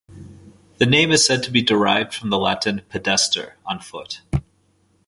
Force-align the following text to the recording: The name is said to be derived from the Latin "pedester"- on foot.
The 0.79 0.87
name 0.87 1.11
is 1.11 1.23
said 1.23 1.43
to 1.43 1.51
be 1.51 1.61
derived 1.61 2.15
from 2.15 2.31
the 2.31 2.39
Latin 2.39 2.81
"pedester"- 2.91 3.53
on 3.67 3.81
foot. 3.81 4.21